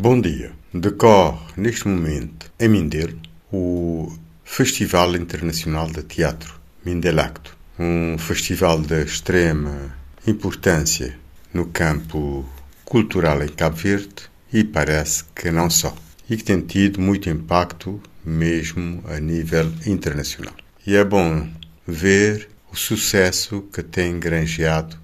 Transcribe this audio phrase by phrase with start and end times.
[0.00, 0.52] Bom dia.
[0.72, 3.20] Decorre neste momento em Mindelo
[3.52, 9.92] o Festival Internacional de Teatro Mindelacto, um festival de extrema
[10.24, 11.18] importância
[11.52, 12.48] no campo
[12.84, 15.92] cultural em Cabo Verde e parece que não só,
[16.30, 20.54] e que tem tido muito impacto mesmo a nível internacional.
[20.86, 21.50] E é bom
[21.84, 24.96] ver o sucesso que tem granjeado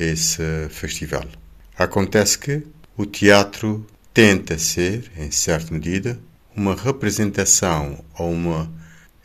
[0.00, 1.26] esse festival.
[1.76, 2.62] Acontece que
[2.96, 3.86] o teatro
[4.16, 6.18] tenta ser, em certa medida,
[6.56, 8.72] uma representação ou uma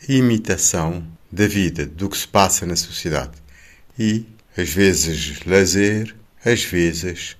[0.10, 3.42] imitação da vida, do que se passa na sociedade.
[3.98, 4.26] E,
[4.58, 7.38] às vezes, lazer, às vezes,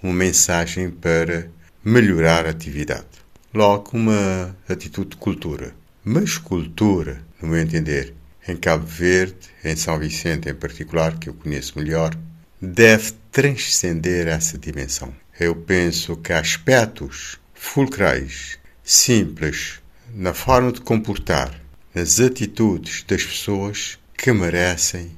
[0.00, 1.50] uma mensagem para
[1.84, 3.04] melhorar a atividade.
[3.52, 5.74] Logo, uma atitude de cultura.
[6.04, 8.14] Mas cultura, no meu entender,
[8.46, 12.16] em Cabo Verde, em São Vicente em particular, que eu conheço melhor,
[12.60, 15.14] deve transcender essa dimensão.
[15.38, 19.80] Eu penso que aspectos fulcrais, simples,
[20.14, 21.60] na forma de comportar,
[21.94, 25.10] nas atitudes das pessoas que merecem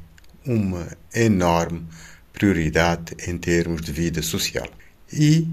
[0.44, 1.86] uma enorme
[2.32, 4.68] prioridade em termos de vida social.
[5.12, 5.46] E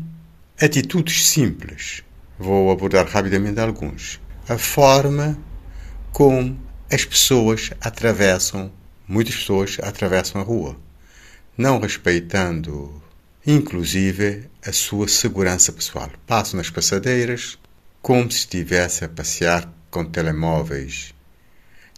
[0.61, 2.03] atitudes simples.
[2.37, 4.19] Vou abordar rapidamente alguns.
[4.47, 5.37] A forma
[6.11, 6.59] como
[6.91, 8.71] as pessoas atravessam,
[9.07, 10.77] muitas pessoas atravessam a rua,
[11.57, 13.01] não respeitando
[13.45, 16.11] inclusive a sua segurança pessoal.
[16.25, 17.57] Passo nas passadeiras
[18.01, 21.13] como se estivesse a passear com telemóveis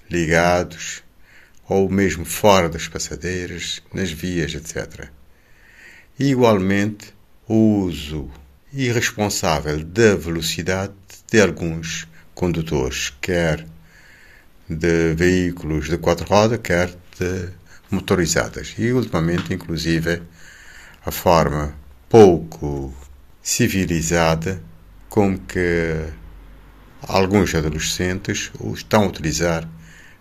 [0.09, 1.03] ligados
[1.67, 5.09] ou mesmo fora das passadeiras, nas vias, etc.
[6.17, 7.13] E, igualmente,
[7.47, 8.30] o uso
[8.72, 10.94] irresponsável da velocidade
[11.30, 13.66] de alguns condutores, quer
[14.69, 17.50] de veículos de quatro rodas, quer de
[17.90, 18.76] motorizadas.
[18.78, 20.22] E, ultimamente, inclusive,
[21.06, 21.76] a forma
[22.10, 22.94] pouco
[23.42, 24.62] civilizada
[25.10, 26.06] com que
[27.02, 29.70] alguns adolescentes estão a utilizar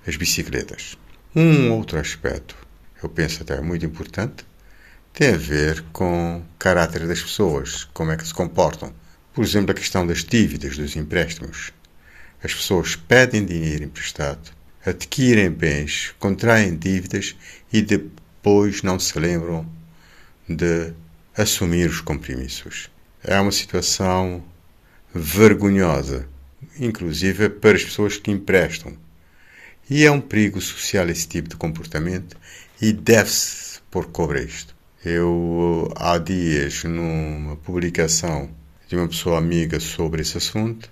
[0.07, 0.97] as bicicletas.
[1.35, 2.57] Um outro aspecto,
[3.03, 4.47] eu penso até muito importante,
[5.13, 8.95] tem a ver com o caráter das pessoas, como é que se comportam.
[9.35, 11.73] Por exemplo, a questão das dívidas, dos empréstimos.
[12.43, 14.56] As pessoas pedem dinheiro emprestado,
[14.87, 17.35] adquirem bens, contraem dívidas
[17.73, 19.67] e depois não se lembram
[20.49, 20.93] de
[21.37, 22.89] assumir os compromissos.
[23.23, 24.45] É uma situação
[25.13, 26.29] vergonhosa,
[26.79, 28.97] inclusive para as pessoas que emprestam.
[29.91, 32.37] E é um perigo social esse tipo de comportamento
[32.81, 34.75] e deve-se pôr cobre a isto.
[35.05, 38.51] Eu, há dias, numa publicação
[38.89, 40.91] de uma pessoa amiga sobre esse assunto,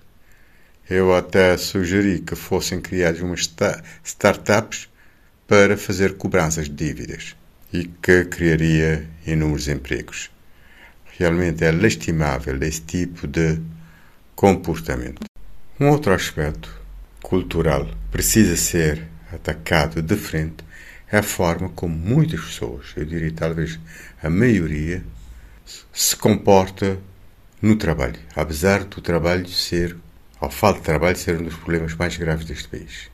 [0.89, 3.50] eu até sugeri que fossem criadas umas
[4.03, 4.89] startups
[5.47, 7.37] para fazer cobranças de dívidas
[7.72, 10.31] e que criaria inúmeros empregos.
[11.19, 13.61] Realmente é lastimável esse tipo de
[14.34, 15.25] comportamento.
[15.78, 16.71] Um outro aspecto
[17.22, 20.65] cultural precisa ser atacado de frente
[21.11, 23.78] é a forma como muitas pessoas, eu diria talvez
[24.22, 25.05] a maioria,
[25.93, 26.99] se comporta
[27.62, 29.97] no trabalho, apesar do trabalho ser,
[30.44, 33.10] ou falta de trabalho, ser um dos problemas mais graves deste país.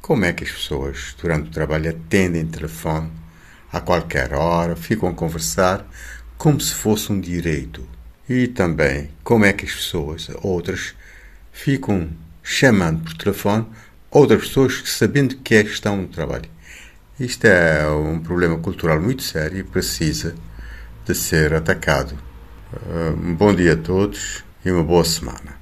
[0.00, 3.10] Como é que as pessoas, durante o trabalho, atendem telefone
[3.72, 5.86] a qualquer hora, ficam a conversar
[6.36, 7.88] como se fosse um direito.
[8.28, 10.94] E também como é que as pessoas, outras,
[11.52, 12.10] ficam
[12.42, 13.66] chamando por telefone
[14.10, 16.48] outras pessoas sabendo que é estão no trabalho.
[17.18, 20.34] Isto é um problema cultural muito sério e precisa
[21.04, 22.16] de ser atacado.
[23.24, 25.56] Um bom dia a todos e uma boa semana.